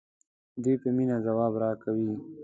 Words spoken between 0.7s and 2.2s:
په مینه ځواب راکوي.